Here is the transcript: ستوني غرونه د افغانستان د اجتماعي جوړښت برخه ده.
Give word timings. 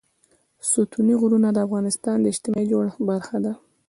ستوني 0.69 1.13
غرونه 1.21 1.49
د 1.53 1.57
افغانستان 1.67 2.17
د 2.19 2.25
اجتماعي 2.33 2.65
جوړښت 2.71 2.99
برخه 3.09 3.37
ده. 3.45 3.53